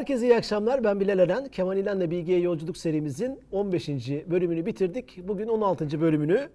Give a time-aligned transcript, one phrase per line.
[0.00, 0.84] Herkese iyi akşamlar.
[0.84, 1.48] Ben Bilal Eren.
[1.48, 3.88] Kemal İlhan'la Bilgiye Yolculuk serimizin 15.
[4.08, 5.28] bölümünü bitirdik.
[5.28, 6.00] Bugün 16.
[6.00, 6.48] bölümünü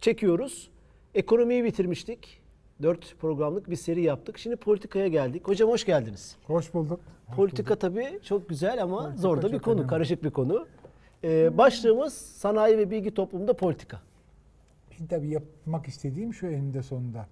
[0.00, 0.70] çekiyoruz.
[1.14, 2.40] Ekonomiyi bitirmiştik.
[2.82, 4.38] 4 programlık bir seri yaptık.
[4.38, 5.48] Şimdi politikaya geldik.
[5.48, 6.36] Hocam hoş geldiniz.
[6.46, 7.00] Hoş bulduk.
[7.36, 9.88] Politika tabii çok güzel ama Politika zor da bir konu, önemli.
[9.88, 10.66] karışık bir konu.
[11.24, 14.00] Ee, başlığımız sanayi ve bilgi toplumunda politika.
[14.96, 17.26] Şimdi tabii yapmak istediğim şu eninde sonunda.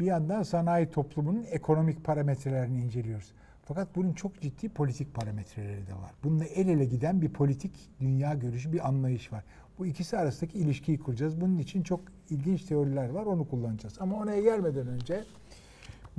[0.00, 3.32] Bir yandan sanayi toplumunun ekonomik parametrelerini inceliyoruz.
[3.68, 6.10] Fakat bunun çok ciddi politik parametreleri de var.
[6.24, 9.44] Bununla el ele giden bir politik dünya görüşü, bir anlayış var.
[9.78, 11.40] Bu ikisi arasındaki ilişkiyi kuracağız.
[11.40, 14.00] Bunun için çok ilginç teoriler var, onu kullanacağız.
[14.00, 15.24] Ama oraya gelmeden önce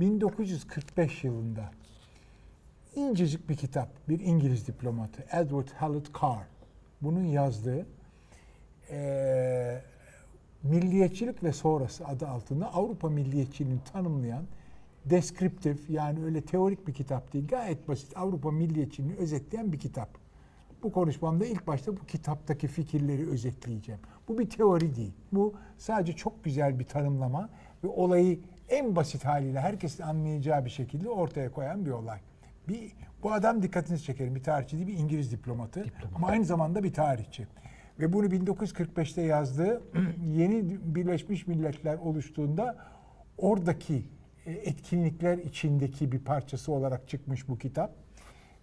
[0.00, 1.70] 1945 yılında
[2.94, 6.46] incecik bir kitap, bir İngiliz diplomatı Edward Hallett Carr.
[7.02, 7.86] Bunun yazdığı
[8.90, 9.82] eee,
[10.62, 14.44] Milliyetçilik ve Sonrası adı altında Avrupa milliyetçiliğini tanımlayan
[15.04, 20.08] deskriptif yani öyle teorik bir kitap değil gayet basit Avrupa milliyetçiliğini özetleyen bir kitap.
[20.82, 24.00] Bu konuşmamda ilk başta bu kitaptaki fikirleri özetleyeceğim.
[24.28, 25.12] Bu bir teori değil.
[25.32, 27.48] Bu sadece çok güzel bir tanımlama
[27.84, 32.18] ve olayı en basit haliyle herkesin anlayacağı bir şekilde ortaya koyan bir olay.
[32.68, 34.34] Bir, bu adam dikkatinizi çekerim.
[34.34, 35.84] Bir tarihçi değil, bir İngiliz diplomatı.
[36.14, 37.46] Ama aynı zamanda bir tarihçi.
[38.00, 39.82] Ve bunu 1945'te yazdığı
[40.24, 42.76] yeni Birleşmiş Milletler oluştuğunda
[43.38, 44.04] oradaki
[44.46, 47.92] etkinlikler içindeki bir parçası olarak çıkmış bu kitap.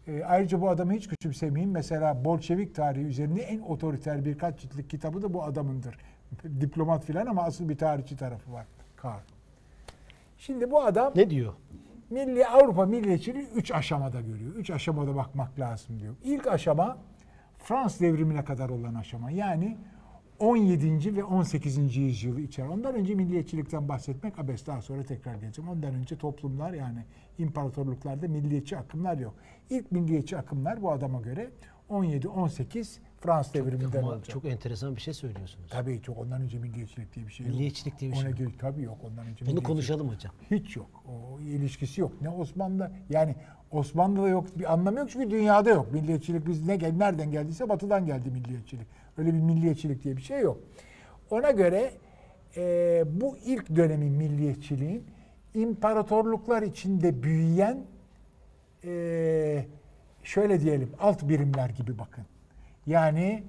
[0.08, 1.72] E, ayrıca bu adamı hiç küçümsemeyeyim.
[1.72, 5.98] Mesela Bolşevik tarihi üzerinde en otoriter birkaç ciltlik kitabı da bu adamındır.
[6.62, 8.66] Diplomat filan ama asıl bir tarihçi tarafı var.
[8.96, 9.22] Karl.
[10.38, 11.54] Şimdi bu adam Ne diyor?
[12.10, 14.56] Milli Avrupa milliyetçiliği üç aşamada görüyor.
[14.56, 16.16] Üç aşamada bakmak lazım diyor.
[16.24, 16.98] İlk aşama
[17.58, 19.32] Fransız devrimine kadar olan aşama.
[19.32, 19.78] Yani
[20.40, 21.16] 17.
[21.16, 21.98] ve 18.
[21.98, 22.66] yüzyılı içer.
[22.68, 24.68] Ondan önce milliyetçilikten bahsetmek abes.
[24.68, 25.70] Daha sonra tekrar geleceğim.
[25.72, 27.00] Ondan önce toplumlar yani
[27.38, 29.34] imparatorluklarda milliyetçi akımlar yok.
[29.70, 31.50] İlk milliyetçi akımlar bu adama göre
[31.90, 34.30] 17-18 Fransız devriminden Ama olacak.
[34.30, 35.70] çok enteresan bir şey söylüyorsunuz.
[35.72, 37.56] Tabii çok ondan önce milliyetçilik diye bir şey yok.
[37.56, 38.40] Milliyetçilik diye bir şey Ona yok.
[38.40, 39.46] göre- Tabii yok ondan önce.
[39.46, 40.34] Bunu konuşalım hocam.
[40.52, 41.04] hiç yok.
[41.08, 42.22] O ilişkisi yok.
[42.22, 43.36] Ne Osmanlı yani
[43.72, 45.94] Osmanlı'da yok bir anlamı yok çünkü dünyada yok.
[45.94, 48.88] Milliyetçilik biz ne gel nereden geldiyse batıdan geldi milliyetçilik.
[49.18, 50.60] Öyle bir milliyetçilik diye bir şey yok.
[51.30, 51.92] Ona göre
[52.58, 55.04] e, bu ilk dönemin milliyetçiliğin
[55.54, 57.78] imparatorluklar içinde büyüyen
[58.86, 59.66] e,
[60.24, 62.24] şöyle diyelim alt birimler gibi bakın.
[62.86, 63.44] Yani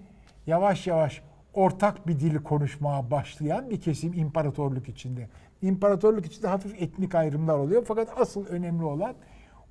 [0.46, 1.22] yavaş yavaş
[1.54, 5.28] ortak bir dili konuşmaya başlayan bir kesim imparatorluk içinde.
[5.62, 9.14] İmparatorluk içinde hafif etnik ayrımlar oluyor fakat asıl önemli olan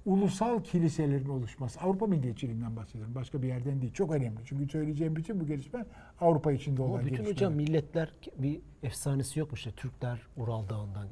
[0.08, 1.80] ulusal kiliselerin oluşması.
[1.80, 3.16] Avrupa milliyetçiliğinden bahsediyorum.
[3.16, 3.94] Başka bir yerden değil.
[3.94, 4.38] Çok önemli.
[4.46, 5.86] Çünkü söyleyeceğim bütün bu gelişme
[6.22, 7.36] Avrupa içinde olan Ama bütün gelişmeler.
[7.36, 11.08] hocam milletler bir efsanesi yok mu işte Türkler Ural Dağı'ndan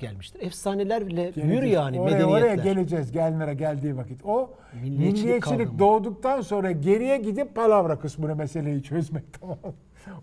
[0.00, 0.40] gelmiştir.
[0.42, 1.72] Efsanelerle Geleceğiz.
[1.72, 2.42] yani oraya, medeniyetler.
[2.42, 3.12] Oraya geleceğiz.
[3.12, 4.24] Gelnere geldiği vakit.
[4.24, 4.50] O
[4.82, 9.58] Milliyetçilik milliyetçilik, doğduktan sonra geriye gidip palavra kısmını meseleyi çözmek tamam?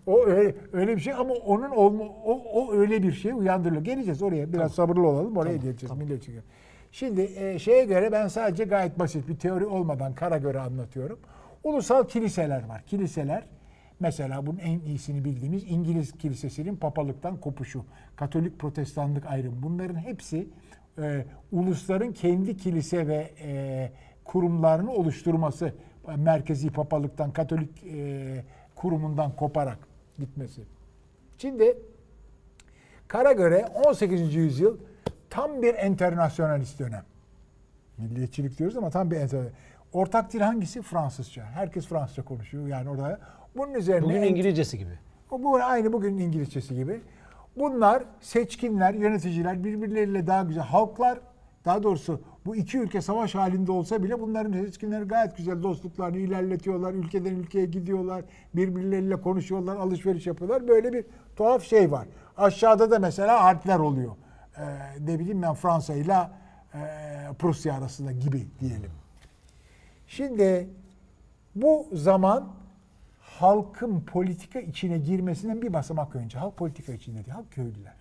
[0.06, 3.84] O öyle, öyle bir şey ama onun olma, o, o öyle bir şey uyandırılıyor.
[3.84, 4.52] Geleceğiz oraya.
[4.52, 5.36] Biraz sabırlı olalım.
[5.36, 5.96] Oraya geleceğiz.
[5.96, 6.42] Milliyetçilik.
[6.92, 11.18] Şimdi e, şeye göre ben sadece gayet basit bir teori olmadan kara göre anlatıyorum.
[11.64, 12.82] Ulusal kiliseler var.
[12.86, 13.44] Kiliseler
[14.02, 17.84] Mesela bunun en iyisini bildiğimiz İngiliz kilisesinin papalıktan kopuşu,
[18.16, 19.62] Katolik protestanlık ayrımı.
[19.62, 20.48] Bunların hepsi
[20.98, 23.92] e, ulusların kendi kilise ve e,
[24.24, 25.74] kurumlarını oluşturması,
[26.16, 28.44] merkezi papalıktan, Katolik e,
[28.74, 29.78] kurumundan koparak
[30.18, 30.62] gitmesi.
[31.38, 31.78] Şimdi
[33.08, 34.34] Kara göre 18.
[34.34, 34.78] yüzyıl
[35.32, 37.04] tam bir internasyonalist dönem.
[37.98, 39.52] Milliyetçilik diyoruz ama tam bir internasyonalist.
[39.92, 40.82] Ortak dil hangisi?
[40.82, 41.44] Fransızca.
[41.44, 42.66] Herkes Fransızca konuşuyor.
[42.66, 43.20] Yani orada
[43.56, 44.98] bunun üzerine Bugün İngilizcesi gibi.
[45.30, 47.00] bu aynı bugünün İngilizcesi gibi.
[47.56, 51.18] Bunlar seçkinler, yöneticiler birbirleriyle daha güzel halklar
[51.64, 56.92] daha doğrusu bu iki ülke savaş halinde olsa bile bunların seçkinleri gayet güzel dostluklarını ilerletiyorlar.
[56.92, 58.24] Ülkeden ülkeye gidiyorlar.
[58.54, 60.68] Birbirleriyle konuşuyorlar, alışveriş yapıyorlar.
[60.68, 61.04] Böyle bir
[61.36, 62.06] tuhaf şey var.
[62.36, 64.12] Aşağıda da mesela harpler oluyor.
[64.58, 64.62] Ee,
[65.00, 66.28] ne bileyim ben Fransa ile
[66.74, 66.78] e,
[67.38, 68.90] Prusya arasında gibi diyelim.
[70.06, 70.68] Şimdi
[71.54, 72.48] bu zaman
[73.20, 76.38] halkın politika içine girmesinden bir basamak önce.
[76.38, 77.94] Halk politika içinde değil, halk köylüler.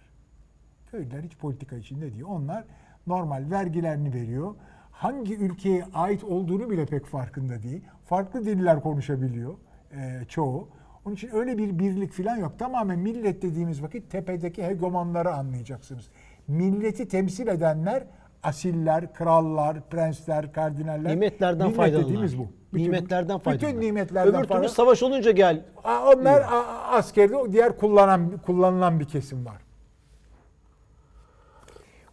[0.92, 2.24] Köylüler hiç politika içinde değil.
[2.24, 2.64] Onlar
[3.08, 4.56] normal vergilerini veriyor.
[4.92, 7.82] Hangi ülkeye ait olduğunu bile pek farkında değil.
[8.06, 9.54] Farklı diller konuşabiliyor
[9.94, 10.68] e, çoğu.
[11.06, 12.60] Onun için öyle bir birlik falan yok.
[12.60, 16.10] Tamamen millet dediğimiz vakit tepedeki hegemonları anlayacaksınız.
[16.48, 18.04] Milleti temsil edenler
[18.44, 21.12] asiller, krallar, prensler, kardinaller.
[21.12, 22.10] Nimetlerden Millet faydalanırlar.
[22.10, 22.48] dediğimiz bu.
[22.74, 23.70] nimetlerden faydalanırlar.
[23.78, 25.66] Bütün nimetlerden Öbür türlü savaş olunca gel.
[25.84, 26.46] Onlar
[26.92, 29.62] askerde diğer kullanan kullanılan bir kesim var.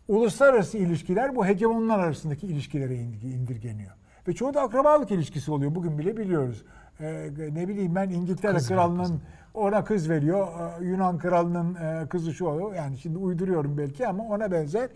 [0.08, 3.92] Uluslararası ilişkiler bu hegemonlar arasındaki ilişkilere indirgeniyor.
[4.28, 5.74] Ve çoğu da akrabalık ilişkisi oluyor.
[5.74, 6.64] Bugün bile biliyoruz.
[7.00, 9.20] Ee, ne bileyim ben İngiltere Kız kralının.
[9.58, 10.48] Ona kız veriyor.
[10.48, 12.74] Ee, Yunan kralının e, kızı şu oluyor.
[12.74, 14.88] Yani şimdi uyduruyorum belki ama ona benzer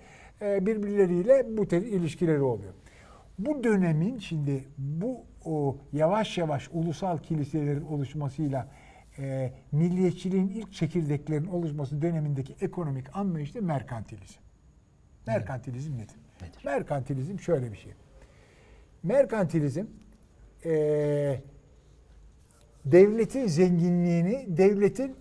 [0.43, 2.73] e, birbirleriyle bu tür ilişkileri oluyor.
[3.39, 8.69] Bu dönemin şimdi bu o yavaş yavaş ulusal kiliselerin oluşmasıyla
[9.19, 14.41] e, milliyetçiliğin ilk çekirdeklerin oluşması dönemindeki ekonomik anlayış da merkantilizm.
[15.27, 16.17] Merkantilizm nedir?
[16.43, 16.65] Nedir?
[16.65, 17.93] Merkantilizm şöyle bir şey.
[19.03, 19.85] Merkantilizm
[20.65, 21.41] e,
[22.85, 25.17] devletin zenginliğini devletin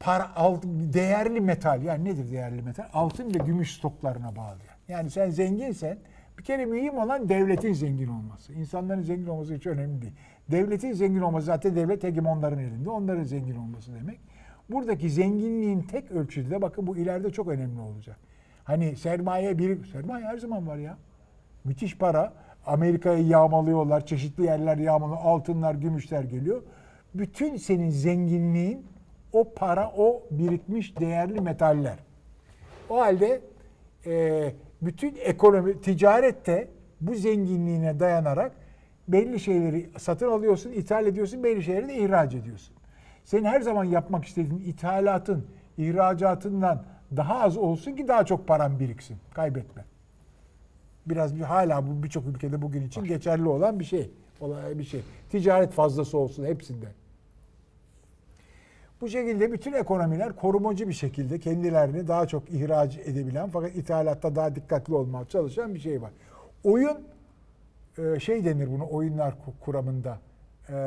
[0.00, 2.84] para altın, değerli metal yani nedir değerli metal?
[2.92, 4.76] Altın ve gümüş stoklarına bağlıyor.
[4.88, 5.98] Yani sen zenginsen
[6.38, 8.52] bir kere mühim olan devletin zengin olması.
[8.52, 10.12] İnsanların zengin olması hiç önemli değil.
[10.50, 12.90] Devletin zengin olması zaten devlet hegemonların elinde.
[12.90, 14.20] Onların zengin olması demek.
[14.70, 18.16] Buradaki zenginliğin tek ölçüsü de bakın bu ileride çok önemli olacak.
[18.64, 20.98] Hani sermaye bir sermaye her zaman var ya.
[21.64, 22.32] Müthiş para.
[22.66, 24.06] Amerika'yı yağmalıyorlar.
[24.06, 25.18] Çeşitli yerler yağmalıyor.
[25.22, 26.62] Altınlar, gümüşler geliyor.
[27.18, 28.86] Bütün senin zenginliğin
[29.32, 31.98] o para, o birikmiş değerli metaller.
[32.90, 33.40] O halde
[34.06, 34.52] e,
[34.82, 36.68] bütün ekonomi, ticarette
[37.00, 38.52] bu zenginliğine dayanarak
[39.08, 42.76] belli şeyleri satın alıyorsun, ithal ediyorsun, belli şeyleri de ihraç ediyorsun.
[43.24, 45.46] Senin her zaman yapmak istediğin ithalatın,
[45.78, 46.84] ihracatından
[47.16, 49.16] daha az olsun ki daha çok paran biriksin.
[49.34, 49.84] Kaybetme.
[51.06, 54.10] Biraz bir hala bu birçok ülkede bugün için geçerli olan bir şey.
[54.40, 55.00] Olay bir şey.
[55.30, 56.86] Ticaret fazlası olsun hepsinde.
[59.00, 64.54] Bu şekilde bütün ekonomiler korumacı bir şekilde kendilerini daha çok ihraç edebilen fakat ithalatta daha
[64.54, 66.10] dikkatli olmaya çalışan bir şey var.
[66.64, 66.98] Oyun
[67.98, 70.18] e, şey denir bunu oyunlar ku- kuramında
[70.70, 70.78] e,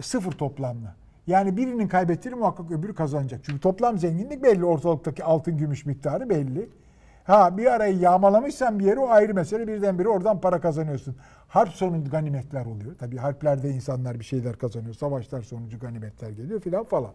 [0.00, 0.94] sıfır toplamlı.
[1.26, 3.40] Yani birinin kaybettiğini muhakkak öbürü kazanacak.
[3.44, 4.64] Çünkü toplam zenginlik belli.
[4.64, 6.68] Ortalıktaki altın gümüş miktarı belli.
[7.28, 9.68] Ha bir arayı yağmalamışsan bir yeri o ayrı mesele.
[9.68, 11.16] Birdenbire oradan para kazanıyorsun.
[11.48, 12.98] Harp sonucu ganimetler oluyor.
[12.98, 14.94] Tabii harplerde insanlar bir şeyler kazanıyor.
[14.94, 17.12] Savaşlar sonucu ganimetler geliyor filan falan.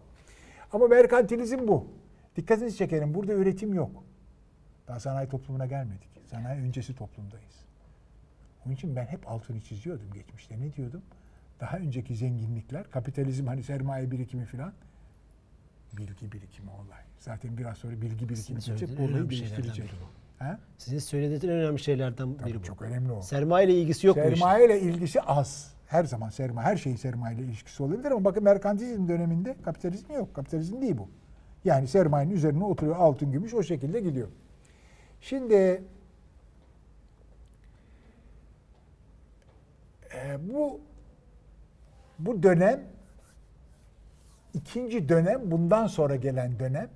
[0.73, 1.87] Ama merkantilizm bu.
[2.35, 3.13] Dikkatinizi çekerim.
[3.13, 3.91] Burada üretim yok.
[4.87, 6.09] Daha sanayi toplumuna gelmedik.
[6.25, 7.65] Sanayi öncesi toplumdayız.
[8.65, 10.59] Onun için ben hep altını çiziyordum geçmişte.
[10.59, 11.01] Ne diyordum?
[11.59, 14.73] Daha önceki zenginlikler, kapitalizm hani sermaye birikimi filan
[15.97, 17.12] bilgi birikimi olay.
[17.23, 19.89] Zaten biraz sonra bilgi birikimi söylediğiniz Bu olayı değiştirecek.
[20.39, 20.59] Ha?
[20.77, 22.63] Sizin söylediğiniz en önemli şeylerden Tabii biri bu.
[22.63, 23.21] çok önemli o.
[23.21, 24.15] Sermaye ile ilgisi yok.
[24.15, 25.73] Sermaye ile ilgisi az.
[25.87, 30.33] Her zaman sermaye, her şeyin sermaye ile ilişkisi olabilir ama bakın merkantilizm döneminde kapitalizm yok.
[30.33, 31.09] Kapitalizm değil bu.
[31.65, 34.27] Yani sermayenin üzerine oturuyor altın gümüş o şekilde gidiyor.
[35.21, 35.83] Şimdi
[40.15, 40.79] e, bu
[42.19, 42.83] bu dönem
[44.53, 46.89] ikinci dönem bundan sonra gelen dönem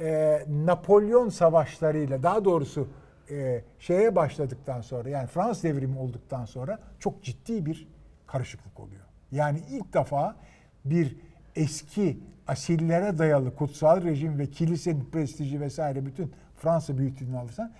[0.00, 2.88] e, Napolyon savaşlarıyla daha doğrusu
[3.30, 7.88] e, şeye başladıktan sonra yani Fransız devrimi olduktan sonra çok ciddi bir
[8.26, 9.04] karışıklık oluyor.
[9.32, 10.36] Yani ilk defa
[10.84, 11.16] bir
[11.56, 17.72] eski asillere dayalı kutsal rejim ve kilisenin prestiji vesaire bütün Fransa büyüklüğünü alırsan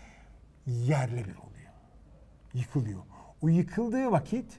[0.67, 1.73] yerle bir oluyor.
[2.55, 3.01] Yıkılıyor.
[3.43, 4.59] O yıkıldığı vakit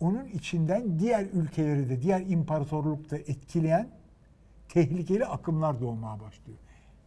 [0.00, 3.88] onun içinden diğer ülkeleri de diğer imparatorlukta etkileyen
[4.68, 6.58] tehlikeli akımlar doğmaya başlıyor.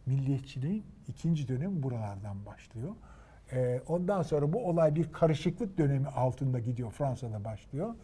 [0.06, 2.92] Milliyetçiliğin ikinci dönemi buralardan başlıyor.
[3.52, 6.90] Ee, ondan sonra bu olay bir karışıklık dönemi altında gidiyor.
[6.90, 7.94] Fransa'da başlıyor.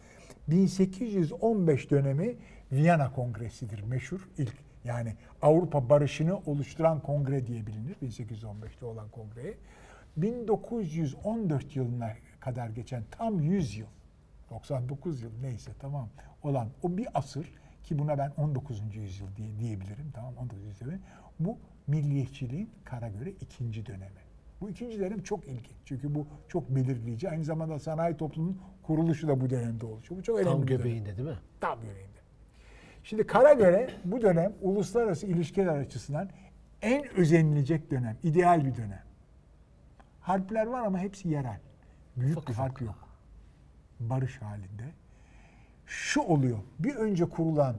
[0.47, 2.35] 1815 dönemi
[2.71, 4.55] Viyana Kongresi'dir meşhur ilk.
[4.83, 9.57] Yani Avrupa barışını oluşturan kongre diye bilinir 1815'te olan kongreye.
[10.17, 13.87] 1914 yılına kadar geçen tam 100 yıl
[14.49, 16.09] 99 yıl neyse tamam
[16.43, 17.51] olan o bir asır
[17.83, 18.81] ki buna ben 19.
[18.95, 20.59] yüzyıl diye, diyebilirim tamam 19.
[20.65, 20.91] yüzyıl.
[21.39, 21.57] Bu
[21.89, 24.19] milliyetçiliğin kara göre ikinci dönemi.
[24.61, 25.75] Bu ikinci dönem çok ilginç.
[25.85, 27.29] Çünkü bu çok belirleyici.
[27.29, 30.19] Aynı zamanda sanayi toplumunun kuruluşu da bu dönemde oluşuyor.
[30.19, 31.39] Bu çok önemli Tam göbeğinde değil mi?
[31.59, 32.19] Tam göbeğinde.
[33.03, 36.29] Şimdi kara göre bu dönem uluslararası ilişkiler açısından
[36.81, 39.03] en özenilecek dönem, ideal bir dönem.
[40.21, 41.59] Harpler var ama hepsi yerel.
[42.17, 42.65] Büyük Ufak bir ufak.
[42.65, 43.09] harp yok.
[43.99, 44.83] Barış halinde.
[45.85, 46.57] Şu oluyor.
[46.79, 47.75] Bir önce kurulan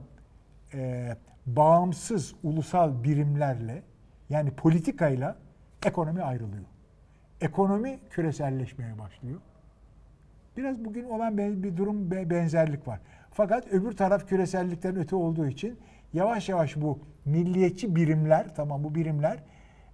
[0.73, 1.15] e,
[1.45, 3.83] bağımsız ulusal birimlerle
[4.31, 5.35] yani politikayla
[5.85, 6.65] ekonomi ayrılıyor.
[7.41, 9.41] Ekonomi küreselleşmeye başlıyor.
[10.57, 12.99] Biraz bugün olan bir durum be- benzerlik var.
[13.31, 15.79] Fakat öbür taraf küresellikten öte olduğu için
[16.13, 19.43] yavaş yavaş bu milliyetçi birimler, tamam bu birimler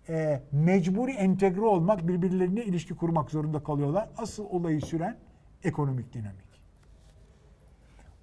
[0.10, 4.10] e, mecburi entegre olmak, birbirlerine ilişki kurmak zorunda kalıyorlar.
[4.18, 5.18] Asıl olayı süren
[5.64, 6.62] ekonomik dinamik.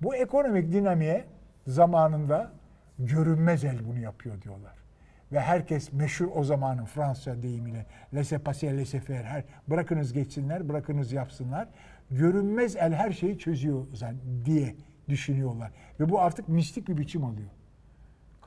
[0.03, 1.25] Bu ekonomik dinamiğe
[1.67, 2.53] zamanında
[2.99, 4.84] görünmez el bunu yapıyor diyorlar.
[5.33, 11.13] Ve herkes meşhur o zamanın Fransızca deyimiyle laissez passer laissez faire her bırakınız geçsinler bırakınız
[11.13, 11.69] yapsınlar
[12.11, 14.75] görünmez el her şeyi çözüyor zan- diye
[15.09, 17.49] düşünüyorlar ve bu artık mistik bir biçim alıyor.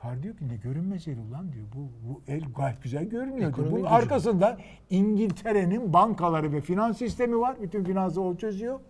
[0.02, 1.66] Kar diyor ki ne görünmez el ulan diyor.
[1.74, 3.50] Bu, bu el gayet güzel görünüyor.
[3.50, 3.94] Ekonomi Bunun gücü.
[3.94, 4.58] arkasında
[4.90, 7.56] İngiltere'nin bankaları ve finans sistemi var.
[7.62, 8.80] Bütün finansı o çözüyor.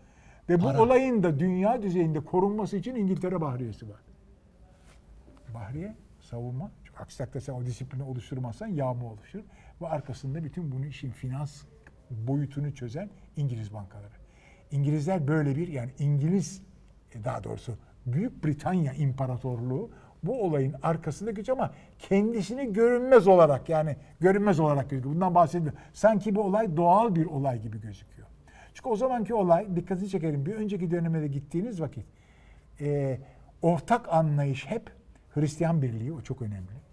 [0.49, 0.83] Ve bu Para.
[0.83, 4.01] olayın da dünya düzeyinde korunması için İngiltere Bahriyesi var.
[5.55, 6.71] Bahriye savunma.
[6.99, 9.41] Aksi takdirde sen o disiplini oluşturmazsan yağma oluşur.
[9.81, 11.63] Ve arkasında bütün bunun işin finans
[12.11, 14.15] boyutunu çözen İngiliz bankaları.
[14.71, 16.63] İngilizler böyle bir yani İngiliz
[17.15, 19.91] e, daha doğrusu Büyük Britanya İmparatorluğu
[20.23, 25.15] bu olayın arkasında güç ama kendisini görünmez olarak yani görünmez olarak gözüküyor.
[25.15, 25.73] Bundan bahsediyor.
[25.93, 28.29] Sanki bu olay doğal bir olay gibi gözüküyor.
[28.75, 30.47] Çünkü o zamanki olay dikkatini çekelim.
[30.47, 32.07] Bir önceki döneme de gittiğiniz vakit
[32.81, 33.19] e,
[33.63, 34.93] ortak anlayış hep
[35.31, 36.88] Hristiyan birliği o çok önemli.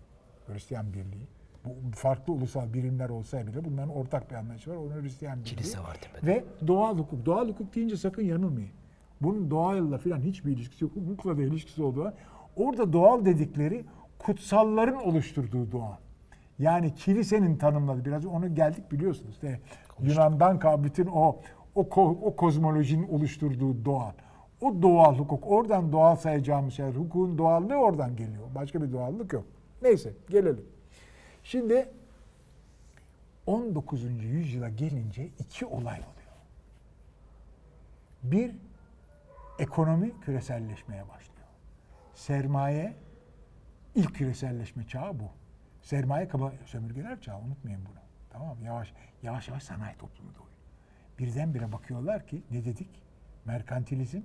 [0.47, 1.27] Hristiyan birliği.
[1.65, 4.75] Bu farklı ulusal birimler olsa bile bunların ortak bir anlayışı var.
[4.75, 5.49] Onun Hristiyan birliği.
[5.49, 6.27] Kilise var tepede.
[6.31, 7.25] Ve doğal hukuk.
[7.25, 8.69] Doğal hukuk deyince sakın yanılmayın.
[9.21, 10.93] Bunun doğayla falan hiçbir ilişkisi yok.
[10.95, 12.13] Hukukla da ilişkisi olduğu.
[12.55, 13.85] Orada doğal dedikleri
[14.19, 15.99] kutsalların oluşturduğu doğa.
[16.59, 19.31] Yani kilisenin tanımladığı biraz onu geldik biliyorsunuz.
[19.33, 19.59] İşte
[19.99, 21.39] Yunan'dan kal bütün o
[21.75, 24.11] o, ko- o kozmolojinin oluşturduğu doğal.
[24.61, 25.47] O doğal hukuk.
[25.47, 26.91] Oradan doğal sayacağımız şeyler.
[26.91, 28.43] Hukukun doğallığı oradan geliyor.
[28.55, 29.45] Başka bir doğallık yok.
[29.85, 30.65] Neyse gelelim.
[31.43, 31.89] Şimdi
[33.45, 34.03] 19.
[34.23, 36.35] yüzyıla gelince iki olay oluyor.
[38.23, 38.55] Bir,
[39.59, 41.47] ekonomi küreselleşmeye başlıyor.
[42.15, 42.95] Sermaye,
[43.95, 45.29] ilk küreselleşme çağı bu.
[45.81, 47.99] Sermaye kaba sömürgeler çağı, unutmayın bunu.
[48.29, 48.57] Tamam?
[48.63, 50.55] Yavaş, yavaş yavaş sanayi toplumu doğuyor.
[51.19, 52.89] Birdenbire bakıyorlar ki, ne dedik?
[53.45, 54.21] Merkantilizm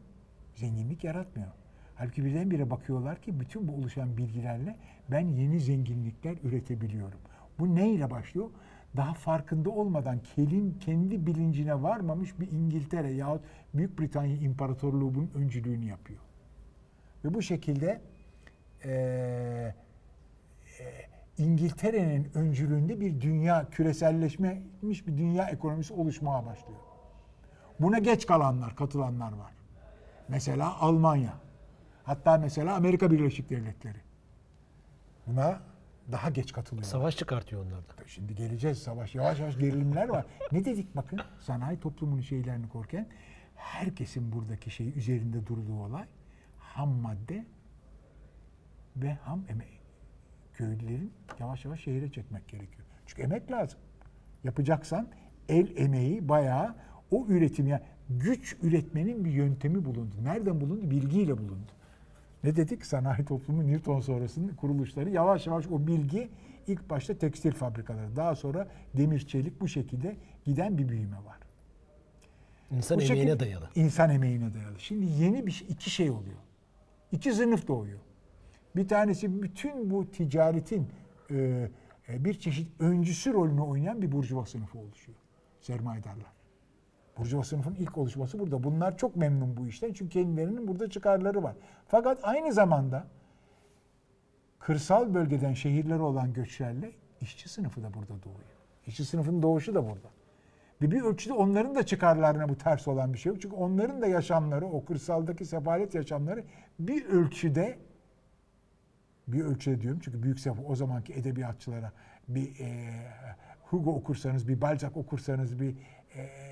[0.55, 1.60] zenginlik yaratmıyor.
[2.01, 4.77] Halbuki birdenbire bakıyorlar ki bütün bu oluşan bilgilerle
[5.11, 7.19] ben yeni zenginlikler üretebiliyorum.
[7.59, 8.51] Bu neyle başlıyor?
[8.97, 15.85] Daha farkında olmadan kelin kendi bilincine varmamış bir İngiltere yahut Büyük Britanya İmparatorluğu bunun öncülüğünü
[15.85, 16.21] yapıyor.
[17.25, 18.01] Ve bu şekilde
[18.85, 19.75] eee,
[20.81, 26.81] eee, İngiltere'nin öncülüğünde bir dünya küreselleşmiş bir dünya ekonomisi oluşmaya başlıyor.
[27.81, 29.53] Buna geç kalanlar, katılanlar var.
[30.29, 31.50] Mesela Almanya.
[32.11, 33.99] Hatta mesela Amerika Birleşik Devletleri.
[35.27, 35.61] Buna
[36.13, 36.85] daha geç katılıyor.
[36.85, 37.93] Savaş çıkartıyor onlar da.
[38.07, 39.15] Şimdi geleceğiz savaş.
[39.15, 40.27] Yavaş yavaş gerilimler var.
[40.53, 43.09] Ne dedik bakın sanayi toplumunun şeylerini korken
[43.55, 46.05] herkesin buradaki şeyi üzerinde durduğu olay
[46.59, 47.45] ham madde
[48.97, 49.79] ve ham emeği.
[50.55, 52.87] Köylülerin yavaş yavaş şehire çekmek gerekiyor.
[53.07, 53.79] Çünkü emek lazım.
[54.45, 55.09] Yapacaksan
[55.49, 56.75] el emeği bayağı
[57.11, 60.15] o üretim yani güç üretmenin bir yöntemi bulundu.
[60.23, 60.91] Nereden bulundu?
[60.91, 61.73] Bilgiyle bulundu.
[62.45, 62.87] Ne dedik?
[62.87, 66.29] Sanayi toplumu Newton sonrasının kuruluşları yavaş yavaş o bilgi
[66.67, 71.39] ilk başta tekstil fabrikaları daha sonra demir çelik bu şekilde giden bir büyüme var.
[72.71, 73.69] İnsan Bu emeğine şekilde- dayalı.
[73.75, 74.81] İnsan emeğine dayalı.
[74.81, 76.39] Şimdi yeni bir şey, iki şey oluyor.
[77.13, 77.99] İki sınıf doğuyor.
[78.77, 80.89] Bir tanesi bütün bu ticaretin
[81.31, 81.69] e,
[82.09, 85.19] e, bir çeşit öncüsü rolünü oynayan bir burjuva sınıfı oluşuyor.
[85.61, 86.33] Sermayedarlar.
[87.21, 88.63] Burjuva sınıfın ilk oluşması burada.
[88.63, 91.55] Bunlar çok memnun bu işten çünkü kendilerinin burada çıkarları var.
[91.89, 93.07] Fakat aynı zamanda
[94.59, 98.51] kırsal bölgeden şehirlere olan göçlerle işçi sınıfı da burada doğuyor.
[98.87, 100.09] İşçi sınıfının doğuşu da burada.
[100.83, 103.43] Ve bir ölçüde onların da çıkarlarına bu ters olan bir şey yok.
[103.43, 106.45] Çünkü onların da yaşamları, o kırsaldaki sefalet yaşamları
[106.79, 107.79] bir ölçüde
[109.29, 111.93] bir ölçüde diyorum çünkü büyük sefa o zamanki edebiyatçılara
[112.29, 112.91] bir e,
[113.63, 115.77] Hugo okursanız, bir Balzac okursanız, bir
[116.17, 116.50] e,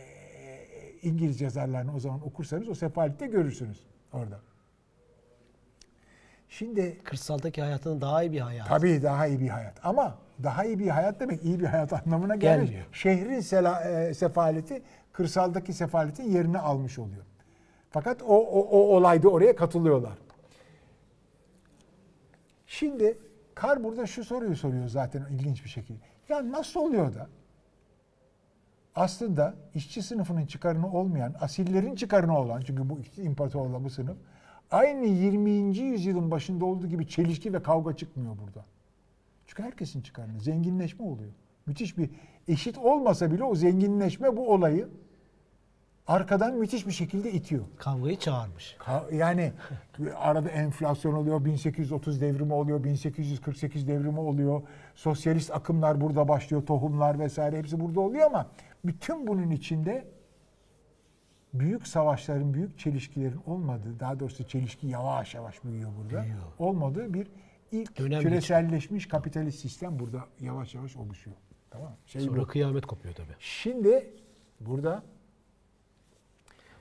[1.02, 4.40] İngiliz yazarlarını o zaman okursanız o sefalette görürsünüz orada.
[6.48, 8.68] Şimdi Kırsaldaki hayatının daha iyi bir hayat.
[8.68, 9.80] Tabii daha iyi bir hayat.
[9.82, 12.66] Ama daha iyi bir hayat demek iyi bir hayat anlamına gelmiyor.
[12.66, 12.86] Gelmiyor.
[12.92, 17.24] Şehrin sela, e, sefaleti kırsaldaki sefaletin yerini almış oluyor.
[17.90, 20.18] Fakat o, o, o olayda oraya katılıyorlar.
[22.66, 23.18] Şimdi
[23.54, 25.98] Kar burada şu soruyu soruyor zaten ilginç bir şekilde.
[26.28, 27.28] Ya nasıl oluyor da
[28.98, 34.16] aslında işçi sınıfının çıkarını olmayan, asillerin çıkarını olan çünkü bu imparatorla bu sınıf
[34.70, 35.50] aynı 20.
[35.78, 38.64] yüzyılın başında olduğu gibi çelişki ve kavga çıkmıyor burada.
[39.46, 41.30] Çünkü herkesin çıkarını, zenginleşme oluyor.
[41.66, 42.10] Müthiş bir
[42.48, 44.88] eşit olmasa bile o zenginleşme bu olayı
[46.06, 47.64] arkadan müthiş bir şekilde itiyor.
[47.76, 48.76] Kavgayı çağırmış.
[48.78, 49.52] Ka- Yani
[50.16, 54.62] arada enflasyon oluyor, 1830 devrimi oluyor, 1848 devrimi oluyor.
[54.94, 58.46] Sosyalist akımlar burada başlıyor, tohumlar vesaire hepsi burada oluyor ama
[58.85, 60.08] bütün bunun içinde
[61.54, 66.23] büyük savaşların, büyük çelişkilerin olmadığı, daha doğrusu çelişki yavaş yavaş büyüyor burada.
[66.23, 66.42] Büyüyor.
[66.58, 67.28] Olmadığı bir
[67.73, 71.37] ilk Dönem küreselleşmiş kapitalist sistem burada yavaş yavaş oluşuyor.
[71.70, 71.92] Tamam?
[72.06, 72.47] Şey Sonra bu.
[72.47, 73.35] kıyamet kopuyor tabii.
[73.38, 74.11] Şimdi
[74.61, 75.02] burada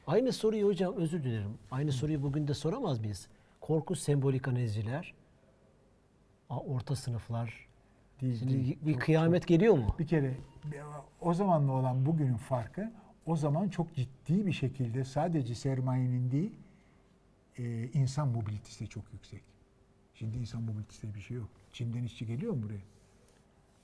[0.08, 1.58] Aynı soruyu hocam özür dilerim.
[1.72, 3.28] Aynı soruyu bugün de soramaz mıyız?
[3.62, 5.14] Korkunç sembolik analizciler,
[6.50, 7.68] orta sınıflar.
[8.22, 8.78] Değil, Şimdi değil.
[8.86, 9.96] bir Çok- kıyamet geliyor mu?
[10.00, 10.38] Bir kere
[11.22, 12.92] o zamanla olan bugünün farkı
[13.26, 16.52] o zaman çok ciddi bir şekilde sadece sermayenin değil
[17.58, 19.44] e, insan mobilitesi de çok yüksek.
[20.14, 21.50] Şimdi insan mobilitesi bir şey yok.
[21.72, 22.82] Çin'den işçi geliyor mu buraya?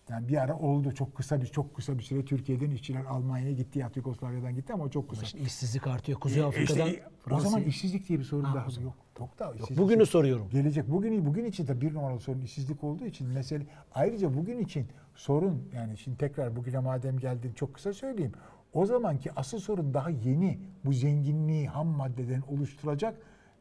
[0.09, 3.79] Yani bir ara oldu çok kısa bir çok kısa bir süre Türkiye'den işçiler Almanya'ya gitti,
[3.79, 5.25] ya Yugoslavya'dan gitti ama o çok Ama kısa.
[5.25, 6.19] şimdi işsizlik artıyor.
[6.19, 8.85] Kuzey E, Afrika'dan işte, o Fransa'ya- zaman işsizlik diye bir sorun Ha, daha o zaman.
[8.87, 8.95] yok.
[9.19, 10.49] Yok da Yok, işsizlik- bugünü soruyorum.
[10.49, 14.87] Gelecek bugün bugün için de bir numaralı sorun işsizlik olduğu için mesele ayrıca bugün için
[15.15, 18.31] sorun yani şimdi tekrar bugüne madem geldin çok kısa söyleyeyim.
[18.73, 23.15] O zamanki asıl sorun daha yeni bu zenginliği ham maddeden oluşturacak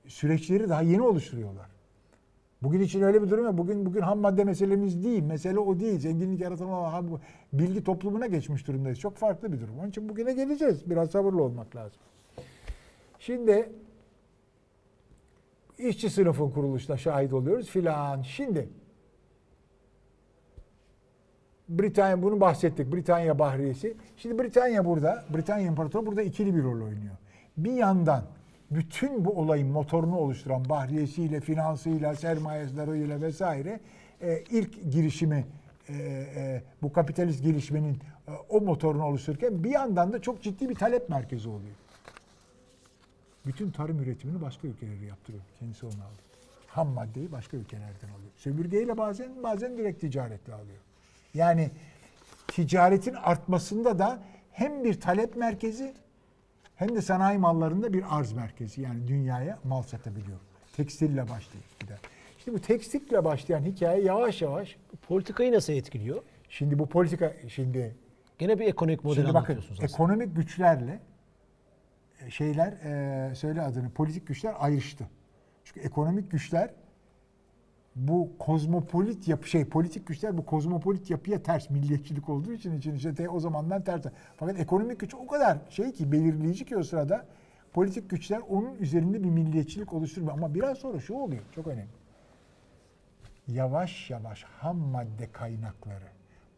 [0.06, 1.66] süreçleri daha yeni oluşturuyorlar.
[2.62, 3.58] Bugün için öyle bir durum yok.
[3.58, 5.22] Bugün bugün ham madde meselemiz değil.
[5.22, 5.98] Mesele o değil.
[5.98, 7.20] Zenginlik yaratımı ham-
[7.52, 8.98] bilgi toplumuna geçmiş durumdayız.
[8.98, 9.78] Çok farklı bir durum.
[9.78, 10.90] Onun için bugüne geleceğiz.
[10.90, 12.00] Biraz sabırlı olmak lazım.
[13.18, 13.72] Şimdi
[15.78, 18.22] işçi sınıfın kuruluşuna şahit oluyoruz filan.
[18.22, 18.68] Şimdi
[21.68, 22.92] Britanya bunu bahsettik.
[22.92, 23.96] Britanya Bahriyesi.
[24.16, 27.16] Şimdi Britanya burada, Britanya İmparatoru burada ikili bir rol oynuyor.
[27.56, 28.22] Bir yandan
[28.74, 33.80] bütün bu olayın motorunu oluşturan Bahriyesiyle, finansıyla, sermayesiyle vesaire
[34.20, 35.46] e, ilk girişimi
[35.88, 37.94] e, e, bu kapitalist gelişmenin
[38.28, 41.74] e, o motorunu oluştururken bir yandan da çok ciddi bir talep merkezi oluyor.
[43.46, 45.42] Bütün tarım üretimini başka ülkelere yaptırıyor.
[45.60, 46.22] Kendisi onu alıyor.
[46.66, 48.32] Ham maddeyi başka ülkelerden alıyor.
[48.36, 50.78] Sömürgeyle bazen bazen direkt ticaretle alıyor.
[51.34, 51.70] Yani
[52.48, 55.94] ticaretin artmasında da hem bir talep merkezi
[56.82, 58.80] hem de sanayi mallarında bir arz merkezi.
[58.80, 60.38] Yani dünyaya mal satabiliyor.
[60.76, 61.98] Tekstille başlayıp gider.
[62.38, 64.76] İşte bu tekstille başlayan hikaye yavaş yavaş
[65.08, 66.22] Politikayı nasıl etkiliyor?
[66.48, 67.96] şimdi bu politika şimdi
[68.38, 69.92] Gene bir ekonomik model Şimdi bakın anlatıyorsunuz aslında.
[69.92, 71.00] ekonomik güçlerle
[72.20, 75.08] e, şeyler e, söyle adını politik güçler ayrıştı.
[75.64, 76.70] Çünkü ekonomik güçler
[77.96, 83.14] bu kozmopolit yapı şey politik güçler bu kozmopolit yapıya ters milliyetçilik olduğu için için işte
[83.14, 84.04] te- o zamandan ters.
[84.36, 87.26] Fakat ekonomik güç o kadar şey ki belirleyici ki o sırada
[87.72, 90.32] politik güçler onun üzerinde bir milliyetçilik oluşturuyor.
[90.32, 91.90] Ama biraz sonra şu oluyor çok önemli.
[93.48, 96.08] Yavaş yavaş ham madde kaynakları,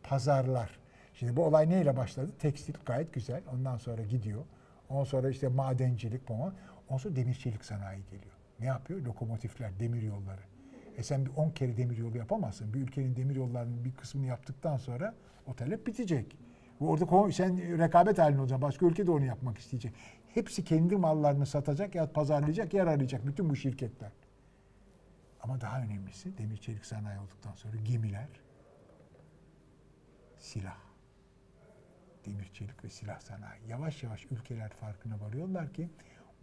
[0.02, 0.78] pazarlar.
[1.14, 2.32] Şimdi bu olay neyle başladı?
[2.38, 3.42] Tekstil gayet güzel.
[3.52, 4.44] Ondan sonra gidiyor.
[4.88, 6.54] Ondan sonra işte madencilik falan.
[6.88, 8.34] Ondan sonra demir çelik sanayi geliyor.
[8.60, 9.00] Ne yapıyor?
[9.00, 10.40] Lokomotifler, demir yolları.
[10.98, 12.74] E sen bir 10 kere demir yolu yapamazsın.
[12.74, 15.14] Bir ülkenin demir yollarının bir kısmını yaptıktan sonra
[15.46, 16.36] o talep bitecek.
[16.80, 18.62] Bu Orada sen rekabet halinde olacaksın.
[18.62, 19.94] Başka ülke de onu yapmak isteyecek.
[20.34, 24.12] Hepsi kendi mallarını satacak ya pazarlayacak, yer arayacak bütün bu şirketler.
[25.40, 28.28] Ama daha önemlisi demir çelik sanayi olduktan sonra gemiler,
[30.38, 30.78] silah.
[32.26, 33.68] Demir çelik ve silah sanayi.
[33.68, 35.90] Yavaş yavaş ülkeler farkına varıyorlar ki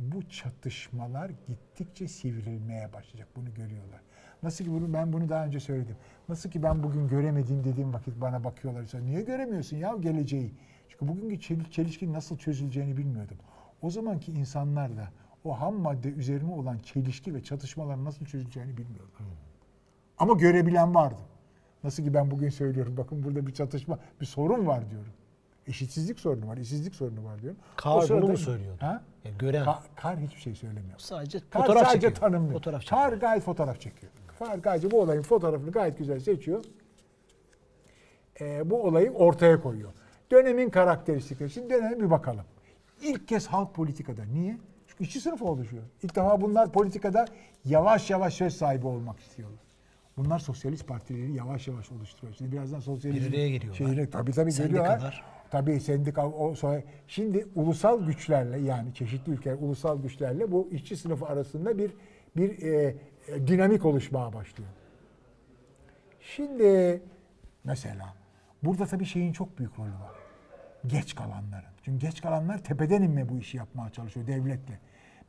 [0.02, 3.28] bu çatışmalar gittikçe sivrilmeye başlayacak.
[3.36, 4.02] Bunu görüyorlar.
[4.44, 5.96] Nasıl ki bunu ben bunu daha önce söyledim.
[6.30, 8.86] Nasıl ki ben bugün göremediğim dediğim vakit bana bakıyorlar.
[8.86, 10.54] Sen niye göremiyorsun ya geleceği?
[10.90, 13.38] Çünkü bugünkü çel- çelişkinin nasıl çözüleceğini bilmiyordum.
[13.82, 15.08] O zamanki insanlar da
[15.44, 19.12] o ham madde üzerine olan çelişki ve çatışmaların nasıl çözüleceğini bilmiyorlar.
[20.18, 21.22] Ama görebilen vardı.
[21.84, 22.98] Nasıl ki ben bugün söylüyorum.
[22.98, 25.14] Bakın burada bir çatışma, bir sorun var diyorum.
[25.76, 27.60] Eşitsizlik sorunu var, işsizlik sorunu var diyorum.
[27.76, 28.78] Kar O bunu mu söylüyordu?
[28.82, 29.02] Ha?
[29.26, 31.00] Yani gören Ka- kar hiçbir şey söylemiyor.
[31.00, 32.16] sadece Kar fotoğraf sadece çekiyor.
[32.32, 32.54] tanımlıyor.
[32.54, 33.02] Fotoğraf çekiyor.
[33.02, 34.12] Kar gayet fotoğraf çekiyor.
[34.40, 36.64] Kar gayet bu olayın fotoğrafını gayet güzel seçiyor.
[38.42, 39.92] Ee, bu olayı ortaya koyuyor.
[40.32, 41.50] Dönemin karakteristikleri.
[41.50, 42.46] Şimdi döneme bir bakalım.
[43.02, 44.24] İlk kez halk politikada.
[44.26, 44.58] Niye?
[44.88, 45.84] Çünkü işçi sınıfı oluşuyor.
[46.04, 47.26] İlk defa bunlar politikada
[47.66, 49.60] yavaş yavaş söz sahibi olmak istiyorlar.
[50.18, 52.36] Bunlar sosyalist partileri yavaş yavaş oluşturuyor.
[52.38, 53.78] Şimdi birazdan sosyalizm Bir araya geliyorlar.
[53.78, 55.24] şeyine tabii tabii geliyorlar.
[55.52, 61.26] Tabii sendika o sonra şimdi ulusal güçlerle yani çeşitli ülkeler ulusal güçlerle bu işçi sınıfı
[61.26, 61.92] arasında bir
[62.38, 62.96] bir e,
[63.28, 64.70] e, dinamik oluşmaya başlıyor.
[66.20, 67.02] Şimdi
[67.64, 68.16] mesela
[68.64, 70.16] burada tabii şeyin çok büyük rolü var.
[70.88, 71.70] Geç kalanların.
[71.82, 74.80] Çünkü geç kalanlar tepeden inme bu işi yapmaya çalışıyor devletle.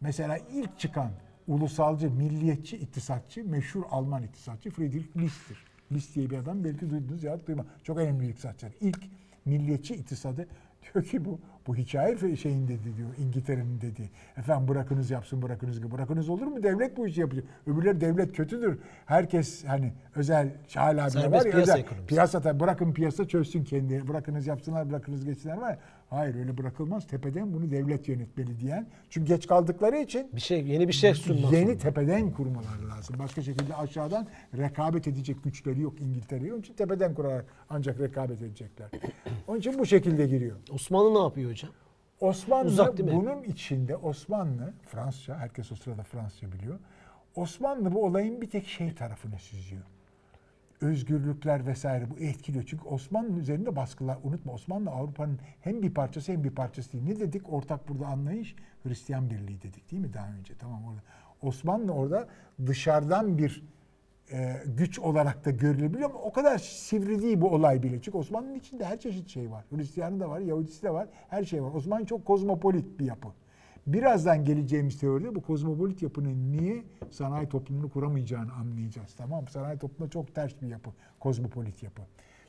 [0.00, 1.11] Mesela ilk çıkan
[1.48, 5.64] ulusalcı, milliyetçi, iktisatçı, meşhur Alman iktisatçı Friedrich List'tir.
[5.92, 7.66] List diye bir adam belki duydunuz ya duyma.
[7.82, 8.72] Çok önemli bir iktisatçı.
[8.80, 9.00] İlk
[9.44, 10.46] milliyetçi iktisadı
[10.83, 14.11] diyor ki bu Bu hikaye şeyin dedi diyor İngiltere'nin dediği.
[14.37, 16.62] Efendim bırakınız yapsın bırakınız bırakınız olur mu?
[16.62, 17.44] Devlet bu işi yapacak.
[17.66, 18.78] Öbürleri devlet kötüdür.
[19.07, 20.50] Herkes hani özel
[21.14, 24.09] bile Serbest var ya özel piyasa bırakın piyasa çözsün kendi.
[24.09, 25.70] Bırakınız yapsınlar bırakınız geçsinler var.
[25.70, 25.78] ya.
[26.12, 27.07] Hayır öyle bırakılmaz.
[27.07, 28.87] Tepeden bunu devlet yönetmeli diyen.
[29.11, 33.16] Çünkü geç kaldıkları için Bir şey yeni bir şey sunmak Yeni tepeden kurmaları lazım.
[33.18, 36.53] Başka şekilde aşağıdan rekabet edecek güçleri yok İngiltere'ye.
[36.53, 38.90] Onun için tepeden kurarak ancak rekabet edecekler.
[39.48, 40.57] Onun için bu şekilde giriyor.
[40.70, 41.70] Osmanlı ne yapıyor hocam?
[42.20, 46.79] Osmanlı Uzak bunun içinde Osmanlı, Fransızca, herkes o sırada Fransızca biliyor.
[47.35, 49.83] Osmanlı bu olayın bir tek şey tarafını süzüyor.
[50.83, 52.64] Özgürlükler vesaire bu etkiliyor.
[52.66, 54.18] Çünkü Osmanlı'nın üzerinde baskılar.
[54.23, 57.05] Unutma Osmanlı Avrupa'nın hem bir parçası hem bir parçası değil.
[57.05, 57.53] Ne dedik?
[57.53, 60.55] Ortak burada anlayış Hristiyan Birliği dedik değil mi daha önce?
[60.59, 61.03] Tamam orada.
[61.42, 62.29] Osmanlı orada
[62.66, 63.64] dışarıdan bir
[64.33, 68.03] e, güç olarak da görülebiliyor ama o kadar sivri değil bu olay bile.
[68.03, 69.64] Çünkü Osmanlı'nın içinde her çeşit şey var.
[69.71, 71.75] Hristiyanı da var, Yahudisi de var, her şey var.
[71.75, 73.29] Osmanlı çok kozmopolit bir yapı.
[73.87, 79.14] Birazdan geleceğimiz teoride bu kozmopolit yapının niye sanayi toplumunu kuramayacağını anlayacağız.
[79.16, 79.51] Tamam mı?
[79.51, 80.90] Sanayi toplumuna çok ters bir yapı,
[81.21, 82.03] kozmopolit yapı.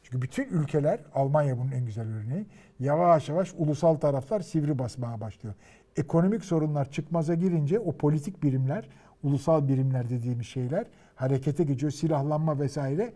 [0.03, 2.45] Çünkü bütün ülkeler, Almanya bunun en güzel örneği,
[2.79, 5.55] yavaş yavaş ulusal taraflar sivri basmaya başlıyor.
[5.95, 8.89] Ekonomik sorunlar çıkmaza girince o politik birimler,
[9.23, 11.91] ulusal birimler dediğimiz şeyler harekete geçiyor.
[11.91, 13.13] Silahlanma vesaire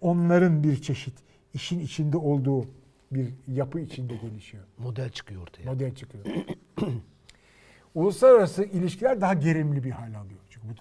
[0.00, 1.14] onların bir çeşit
[1.54, 2.66] işin içinde olduğu
[3.12, 4.64] bir yapı içinde gelişiyor.
[4.78, 5.72] Model çıkıyor ortaya.
[5.72, 6.24] Model çıkıyor.
[7.94, 10.40] Uluslararası ilişkiler daha gerilimli bir hal alıyor.
[10.50, 10.72] Çünkü bu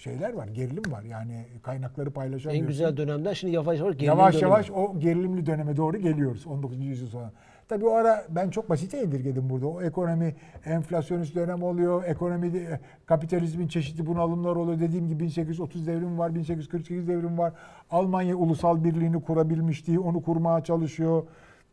[0.00, 1.02] şeyler var, gerilim var.
[1.02, 2.62] Yani kaynakları paylaşamıyorsun.
[2.62, 4.50] En güzel dönemden şimdi yavaş yavaş gerilim Yavaş dönemi.
[4.50, 6.84] yavaş o gerilimli döneme doğru geliyoruz 19.
[6.84, 7.32] yüzyıl sonra.
[7.68, 9.66] Tabii o ara ben çok basite indirgedim burada.
[9.66, 12.04] O ekonomi enflasyonist dönem oluyor.
[12.04, 14.80] Ekonomi e, kapitalizmin çeşitli bunalımlar oluyor.
[14.80, 17.52] Dediğim gibi 1830 devrim var, 1848 devrim var.
[17.90, 19.98] Almanya ulusal birliğini kurabilmişti.
[19.98, 21.22] Onu kurmaya çalışıyor.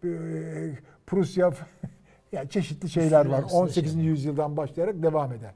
[0.04, 0.08] Ee,
[1.08, 1.52] Prusya
[2.34, 3.40] yani çeşitli şeyler var.
[3.40, 3.94] arasında 18.
[3.94, 5.52] şey yüzyıldan başlayarak devam eder.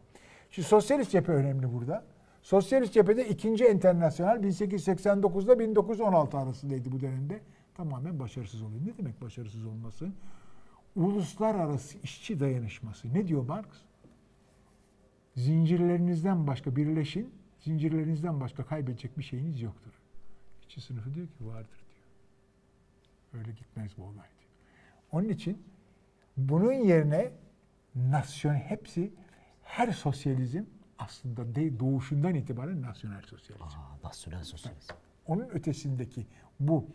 [0.52, 2.04] Şimdi sosyalist cephe önemli burada.
[2.42, 7.40] Sosyalist cephede ikinci internasyonel 1889'da 1916 arasındaydı bu dönemde.
[7.78, 8.82] Tamamen başarısız oluyor.
[8.86, 10.10] Ne demek başarısız olması?
[10.96, 13.14] Uluslararası işçi dayanışması.
[13.14, 13.66] Ne diyor Marx?
[15.36, 19.92] Zincirlerinizden başka birleşin, zincirlerinizden başka kaybedecek bir şeyiniz yoktur.
[20.62, 23.44] İşçi sınıfı diyor ki vardır diyor.
[23.44, 24.52] Öyle gitmez bu olay diyor.
[25.12, 25.64] Onun için
[26.38, 27.32] bunun yerine
[27.96, 29.14] nasyon hepsi
[29.64, 30.64] her sosyalizm
[31.00, 33.64] aslında de, doğuşundan itibaren nasyonel sosyalizm.
[33.80, 34.94] Aa, nasyonel sosyalizm.
[35.28, 36.28] Onun ötesindeki
[36.60, 36.86] bu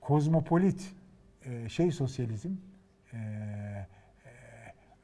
[0.00, 0.92] kozmopolit
[1.44, 2.50] e, şey sosyalizm
[3.12, 3.18] e, e,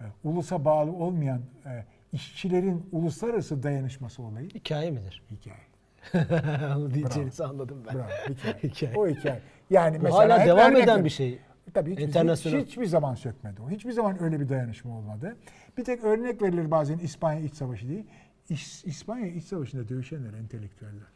[0.00, 5.22] e, ulusa bağlı olmayan e, işçilerin uluslararası dayanışması olayı Hikaye midir?
[5.30, 5.68] hikaye.
[6.76, 7.94] Onu diyeceğinizi anladım ben.
[7.94, 8.54] Bravo, hikaye.
[8.62, 8.96] Hikaye.
[8.96, 9.40] O hikaye.
[9.70, 11.38] Yani Bu mesela hala devam eden bir şey.
[11.74, 12.64] Tabii hiçbir, Internasyonel.
[12.66, 13.70] hiçbir zaman sökmedi o.
[13.70, 15.36] Hiçbir zaman öyle bir dayanışma olmadı.
[15.78, 18.04] Bir tek örnek verilir bazen İspanya İç Savaşı diye.
[18.50, 21.06] İş- İspanya İç Savaşı'nda dövüşenler entelektüeller.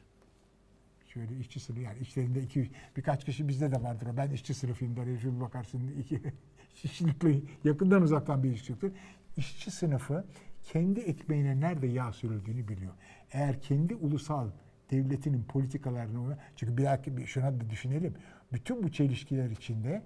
[1.07, 4.17] Şöyle işçi sınıfı yani içlerinde iki birkaç kişi bizde de vardır o.
[4.17, 5.19] Ben işçi sınıfıyım der.
[5.19, 6.23] Şöyle bakarsın iki
[6.75, 8.91] kişilikle yakından uzaktan bir ilişki yoktur.
[9.37, 10.25] İşçi sınıfı
[10.63, 12.93] kendi ekmeğine nerede yağ sürüldüğünü biliyor.
[13.33, 14.51] Eğer kendi ulusal
[14.91, 18.15] devletinin politikalarını çünkü bir dakika bir şuna da düşünelim.
[18.53, 20.03] Bütün bu çelişkiler içinde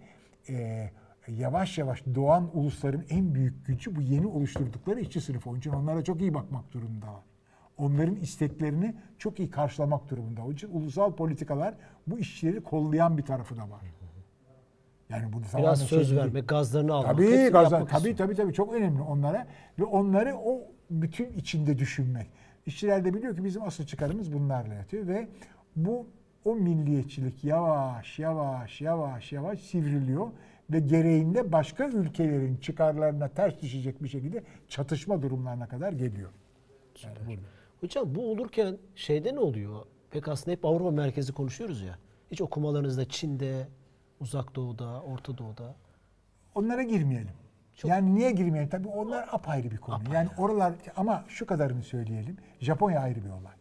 [0.48, 0.90] e,
[1.28, 5.50] yavaş yavaş doğan ulusların en büyük gücü bu yeni oluşturdukları işçi sınıfı.
[5.50, 7.22] Onun için onlara çok iyi bakmak durumundalar.
[7.76, 10.42] Onların isteklerini çok iyi karşılamak durumunda.
[10.42, 11.74] Onun için ulusal politikalar
[12.06, 13.80] bu işçileri kollayan bir tarafı da var.
[15.08, 16.20] Yani bu tamamen Biraz söz değil.
[16.20, 17.10] vermek, gazlarını almak.
[17.10, 19.46] Tabii gazlar, tabii tabii tabii çok önemli onlara
[19.78, 22.30] ve onları o bütün içinde düşünmek.
[22.66, 25.28] İşçiler de biliyor ki bizim asıl çıkarımız bunlarla yatıyor ve
[25.76, 26.06] bu
[26.46, 30.26] o milliyetçilik yavaş yavaş yavaş yavaş sivriliyor
[30.70, 36.30] ve gereğinde başka ülkelerin çıkarlarına ters düşecek bir şekilde çatışma durumlarına kadar geliyor.
[37.04, 37.40] Yani burada.
[37.80, 39.86] Hocam bu olurken şeyde ne oluyor?
[40.10, 41.98] Pek aslında hep Avrupa merkezi konuşuyoruz ya.
[42.30, 43.68] Hiç okumalarınızda Çin'de,
[44.20, 45.74] Uzak Doğu'da, Orta Doğu'da.
[46.54, 47.34] Onlara girmeyelim.
[47.74, 48.70] Çok- Yani niye girmeyelim?
[48.70, 49.98] Tabii onlar apayrı bir konu.
[50.12, 52.36] Yani oralar ama şu kadarını söyleyelim.
[52.60, 53.52] Japonya ayrı bir olay.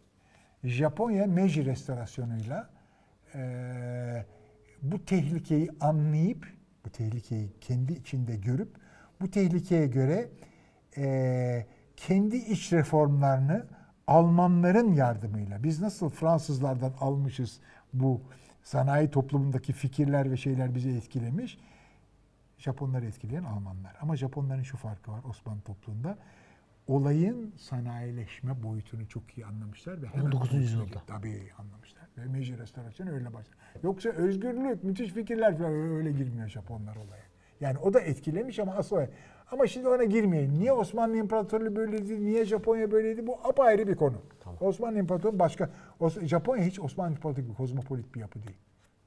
[0.63, 2.69] Japonya Meiji restorasyonuyla
[3.35, 4.25] eee,
[4.81, 6.53] bu tehlikeyi anlayıp,
[6.85, 8.75] bu tehlikeyi kendi içinde görüp,
[9.21, 10.29] bu tehlikeye göre
[10.97, 11.67] eee,
[11.97, 13.65] kendi iç reformlarını
[14.07, 17.59] Almanların yardımıyla, biz nasıl Fransızlardan almışız
[17.93, 18.21] bu
[18.63, 21.57] sanayi toplumundaki fikirler ve şeyler bizi etkilemiş.
[22.57, 23.95] Japonları etkileyen Almanlar.
[24.01, 26.17] Ama Japonların şu farkı var Osmanlı toplumunda.
[26.87, 30.51] Olayın sanayileşme boyutunu çok iyi anlamışlar ve hemen 19.
[30.51, 31.01] onun yüzyılda.
[31.07, 32.04] Tabii anlamışlar.
[32.17, 33.55] Meiji restorasyonu öyle başladı.
[33.83, 37.23] Yoksa özgürlük, müthiş fikirler falan öyle girmiyor Japonlar olaya.
[37.61, 38.97] Yani o da etkilemiş ama asıl.
[39.51, 40.59] Ama şimdi ona girmeyelim.
[40.59, 44.21] Niye Osmanlı İmparatorluğu böyleydi, niye Japonya böyleydi bu apayrı bir konu.
[44.61, 45.69] Osmanlı İmparatorluğu başka.
[46.23, 48.57] Japonya hiç Osmanlı İmparatorluğu gibi kozmopolit bir yapı değil.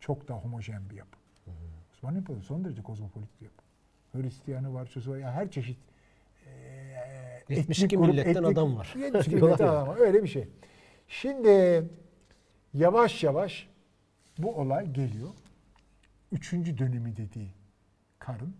[0.00, 1.18] Çok daha homojen bir yapı.
[1.92, 3.62] Osmanlı İmparatorluğu son derece kozmopolit bir yapı.
[4.12, 5.16] Hristiyanı var, şusu var.
[5.18, 5.78] Yani her çeşit
[6.46, 8.94] e, 72 etnik grup, milletten etnik- adam var.
[8.98, 9.96] 72 Diyorlar milletten adam var.
[10.00, 10.48] Öyle bir şey.
[11.08, 11.84] Şimdi
[12.74, 13.68] yavaş yavaş
[14.38, 15.30] bu olay geliyor.
[16.32, 17.50] Üçüncü dönemi dediği
[18.18, 18.56] karın,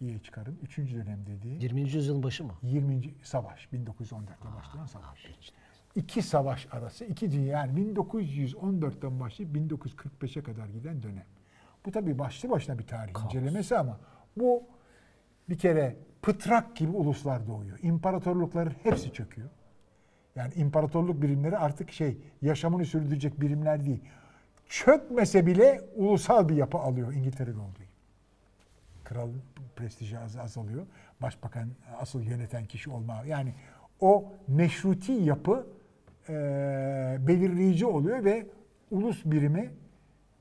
[0.00, 1.80] İEç karın, üçüncü dönem dediği 20.
[1.80, 2.52] yüzyılın başı mı?
[2.62, 3.14] 20.
[3.22, 5.26] savaş, 1914'te başlayan savaş.
[5.94, 11.26] İki savaş arası, iki dünya yani 1914'ten başlayıp 1945'e kadar giden dönem.
[11.86, 14.00] Bu tabii başlı başına bir tarih incelemesi ama
[14.36, 14.62] bu
[15.48, 17.78] bir kere pıtrak gibi uluslar doğuyor.
[17.82, 19.50] İmparatorlukların hepsi çöküyor.
[20.36, 24.00] Yani imparatorluk birimleri artık şey yaşamını sürdürecek birimler değil.
[24.68, 27.84] Çökmese bile ulusal bir yapı alıyor İngiltere'de olduğu gibi.
[29.04, 29.28] Kral
[29.76, 30.86] prestiji az- azalıyor.
[31.22, 31.68] Başbakan
[32.00, 33.22] asıl yöneten kişi olma.
[33.26, 33.54] Yani
[34.00, 35.66] o meşruti yapı
[36.28, 36.34] eee,
[37.20, 38.46] belirleyici oluyor ve
[38.90, 39.70] ulus birimi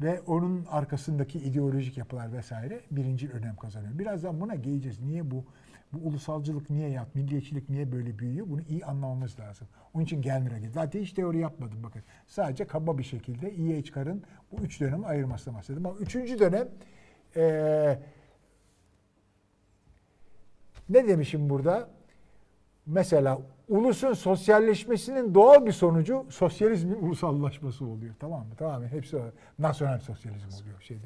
[0.01, 3.99] ve onun arkasındaki ideolojik yapılar vesaire birinci önem kazanıyor.
[3.99, 4.99] Birazdan buna geleceğiz.
[4.99, 5.45] Niye bu
[5.93, 8.49] bu ulusalcılık niye yap, milliyetçilik niye böyle büyüyor?
[8.49, 9.67] Bunu iyi anlamamız lazım.
[9.93, 10.69] Onun için Gelmir'e.
[10.69, 12.01] Zaten hiç teori yapmadım bakın.
[12.27, 13.83] Sadece kaba bir şekilde E.H.
[13.83, 15.85] Carr'ın bu üç dönemi ayırmasına bahsettim.
[15.85, 16.67] Ama üçüncü dönem
[17.35, 17.99] eee
[20.89, 21.89] ne demişim burada?
[22.85, 28.15] Mesela ulusun sosyalleşmesinin doğal bir sonucu sosyalizmin ulusallaşması oluyor.
[28.19, 28.55] Tamam mı?
[28.55, 29.21] Tamamen hepsi o.
[29.59, 31.05] Nasyonel sosyalizm oluyor şeyde.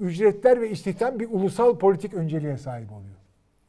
[0.00, 3.16] Ücretler ve istihdam bir ulusal politik önceliğe sahip oluyor.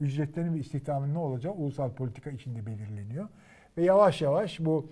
[0.02, 3.28] Ücretlerin ve istihdamın ne olacağı ulusal politika içinde belirleniyor.
[3.78, 4.90] Ve yavaş yavaş bu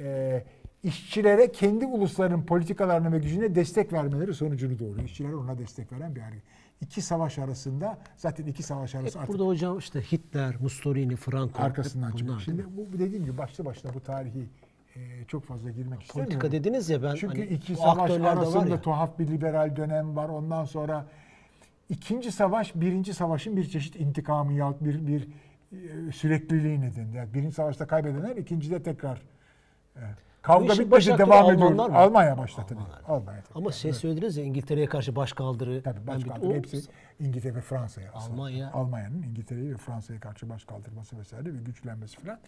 [0.00, 0.44] e,
[0.82, 5.04] işçilere kendi uluslarının politikalarına ve gücüne destek vermeleri sonucunu doğuruyor.
[5.04, 6.42] İşçiler ona destek veren bir hareket.
[6.80, 11.62] İki savaş arasında zaten iki savaş arası Hep artık burada hocam işte Hitler, Mussolini, Franco.
[11.62, 12.40] arkasından çıkıyor.
[12.40, 14.48] Şimdi bu dediğim gibi başlı başına bu tarihi
[14.96, 16.40] e, çok fazla girmek istemiyorum.
[16.40, 20.28] Politika dediniz ya ben Çünkü hani iki savaş arasında tuhaf bir liberal dönem var.
[20.28, 21.06] Ondan sonra
[21.88, 25.28] ikinci savaş birinci savaşın bir çeşit intikamı yahut bir bir
[25.72, 27.18] e, sürekliliği nedeniyle.
[27.18, 29.22] Yani birinci savaşta kaybedenler ikincide tekrar
[29.96, 30.00] e,
[30.42, 31.70] kavga bitmedi devam ediyor.
[31.70, 31.96] Almanlar mı?
[31.98, 32.80] Almanya başta tabii.
[33.06, 33.58] Almanya tabii.
[33.58, 35.82] Ama şey söylediniz ya İngiltere'ye karşı başkaldırı.
[35.82, 36.80] Tabii başkaldırı o- hepsi
[37.20, 38.12] İngiltere ve Fransa'ya.
[38.12, 38.70] Almanya.
[38.72, 42.38] Almanya'nın İngiltere'ye ve Fransa'ya karşı başkaldırması vesaire ve güçlenmesi falan.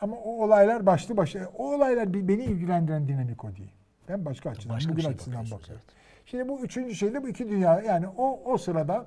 [0.00, 3.70] Ama o olaylar başlı başına, o olaylar beni ilgilendiren dinamik o değil.
[4.08, 5.84] Ben başka açıdan, Başka bugün şey açısından bakıyorum.
[6.30, 9.06] Şimdi bu üçüncü şeyde bu iki dünya yani o o sırada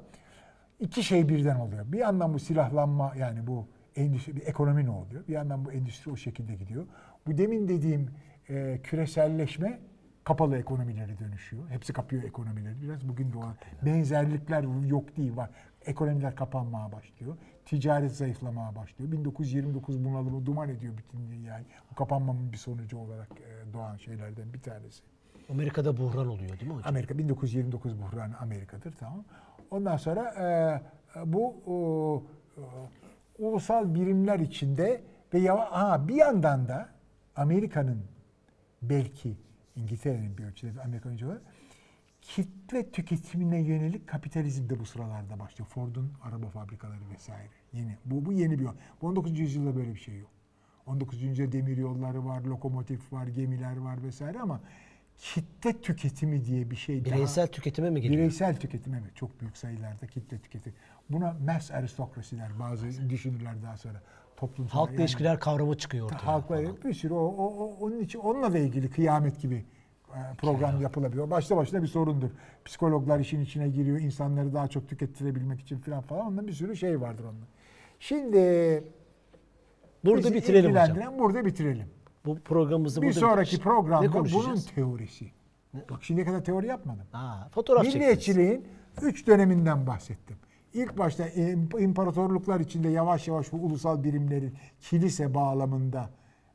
[0.80, 1.92] iki şey birden oluyor.
[1.92, 5.28] Bir yandan bu silahlanma yani bu endüstri, bir ekonomi ne oluyor?
[5.28, 6.86] Bir yandan bu endüstri o şekilde gidiyor.
[7.28, 8.10] Bu demin dediğim
[8.50, 9.80] e, küreselleşme
[10.24, 11.70] kapalı ekonomileri dönüşüyor.
[11.70, 12.82] Hepsi kapıyor ekonomileri.
[12.82, 13.44] Biraz bugün de o
[13.86, 15.50] benzerlikler yok değil var.
[15.86, 17.38] Ekonomiler kapanmaya başlıyor.
[17.66, 19.12] Ticaret zayıflamaya başlıyor.
[19.12, 21.66] 1929 bunalımı duman ediyor bütün dünyayı.
[21.92, 25.11] Bu kapanmanın bir sonucu olarak e, doğan şeylerden bir tanesi.
[25.52, 26.90] Amerika'da buhran oluyor değil mi hocam?
[26.90, 29.24] Amerika 1929 buhranı Amerika'dır tamam.
[29.72, 30.34] Ondan sonra
[31.16, 32.24] e, bu o,
[32.58, 32.64] e,
[33.44, 35.02] ulusal birimler içinde
[35.34, 36.90] ve ya, aha, bir yandan da
[37.36, 38.04] Amerika'nın
[38.82, 39.38] belki
[39.76, 41.42] İngiltere'nin bir ölçüde Amerikan önce olarak
[42.22, 45.70] kitle tüketimine yönelik kapitalizm de bu sıralarda başlıyor.
[45.70, 47.50] Ford'un araba fabrikaları vesaire.
[47.74, 47.98] Yeni.
[48.06, 48.74] Bu, bu yeni bir yol.
[49.02, 49.40] Bu 19.
[49.40, 50.30] yüzyılda böyle bir şey yok.
[50.86, 51.22] 19.
[51.22, 54.62] yüzyılda demir yolları var, lokomotif var, gemiler var vesaire ama
[55.22, 58.20] kitle tüketimi diye bir şey daha- Bireysel tüketime mi geliyor?
[58.20, 60.74] Bireysel tüketim evet çok büyük sayılarda kitle tüketim.
[61.10, 64.02] Buna mass aristokrasi der bazı düşünürler daha sonra.
[64.38, 66.28] Toplumsal Halkla yani- ilişkiler kavramı çıkıyor ortaya.
[66.28, 69.66] halkla bir sürü o, o, o- onun için onunla da ilgili kıyamet gibi
[70.10, 71.30] e, program yapılabiliyor.
[71.30, 72.30] Başta başına bir sorundur.
[72.66, 74.00] Psikologlar işin içine giriyor.
[74.00, 76.26] insanları daha çok tükettirebilmek için falan falan.
[76.28, 77.46] Ondan bir sürü şey vardır onunla.
[78.00, 78.38] Şimdi
[80.06, 81.20] Burada bitirelim hocam.
[81.20, 81.88] burada bitirelim.
[82.26, 84.66] Bu programımızı Bir burada sonraki Ne programda bunun konuşacağız?
[84.76, 85.32] teorisi.
[85.90, 87.06] Bak şimdiye kadar teori yapmadım.
[87.12, 88.02] Ha, fotoğraf çektiniz.
[88.06, 88.66] Milliyetçiliğin
[89.02, 90.38] üç döneminden bahsettim.
[90.74, 96.10] İlk başta im- imparatorluklar içinde yavaş yavaş bu ulusal birimlerin kilise bağlamında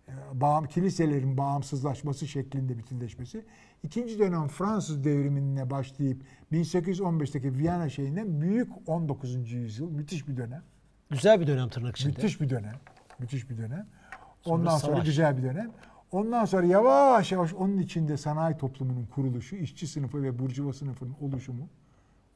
[0.09, 3.45] e, bağım, kiliselerin bağımsızlaşması şeklinde bütünleşmesi.
[3.83, 9.53] İkinci dönem Fransız devrimine başlayıp 1815'teki Viyana şeyinden büyük 19.
[9.53, 10.63] yüzyıl müthiş bir dönem.
[11.11, 12.13] Güzel bir dönem tırnak içinde.
[12.13, 12.75] Müthiş bir dönem.
[13.19, 13.87] Müthiş bir dönem.
[14.47, 15.07] Sonra Ondan sonra savaş.
[15.07, 15.71] güzel bir dönem.
[16.13, 21.69] Ondan sonra yavaş yavaş onun içinde sanayi toplumunun kuruluşu, işçi sınıfı ve burjuva sınıfının oluşumu,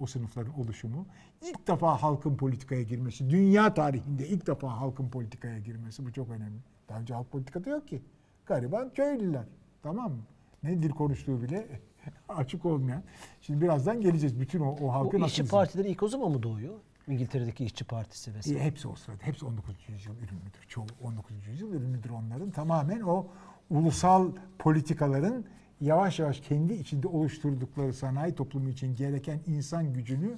[0.00, 1.06] o sınıfların oluşumu,
[1.42, 6.58] ilk defa halkın politikaya girmesi, dünya tarihinde ilk defa halkın politikaya girmesi bu çok önemli.
[6.88, 8.02] Daha önce halk politikada yok ki.
[8.46, 9.44] Gariban köylüler.
[9.82, 10.22] Tamam mı?
[10.62, 11.80] Ne dil konuştuğu bile
[12.28, 13.02] açık olmayan.
[13.40, 14.40] Şimdi birazdan geleceğiz.
[14.40, 16.74] Bütün o, o halkı Bu işçi partileri ilk o zaman mı doğuyor?
[17.10, 18.60] İngiltere'deki işçi partisi vesaire.
[18.60, 19.22] hepsi o sırada.
[19.22, 19.74] Hepsi 19.
[19.88, 20.60] yüzyıl ürünüdür.
[20.68, 21.46] Çoğu 19.
[21.46, 22.50] yüzyıl ürünüdür onların.
[22.50, 23.26] Tamamen o
[23.70, 25.44] ulusal politikaların
[25.80, 30.36] yavaş yavaş kendi içinde oluşturdukları sanayi toplumu için gereken insan gücünü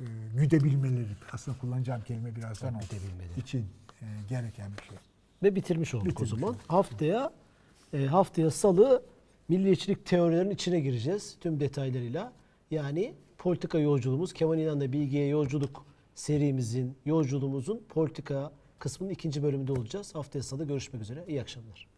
[0.00, 0.04] e,
[0.36, 1.08] güdebilmeleri.
[1.32, 2.78] Aslında kullanacağım kelime birazdan o.
[2.80, 3.40] Güdebilmeleri.
[3.40, 3.66] için
[4.02, 4.96] e, gereken bir şey.
[5.42, 6.50] Ve bitirmiş olduk Bitirmiş o zaman.
[6.50, 6.60] olduk.
[6.68, 7.32] Haftaya
[7.92, 9.02] e, haftaya salı
[9.48, 12.32] milliyetçilik teorilerinin içine gireceğiz tüm detaylarıyla.
[12.70, 13.14] Yani
[13.46, 20.14] politika yolculuğumuz Kemal İnan'la Bilgiye Yolculuk serimizin, yolculuğumuzun politika kısmının ikinci bölümünde olacağız.
[20.14, 21.24] Haftaya salı görüşmek üzere.
[21.28, 21.95] İyi akşamlar.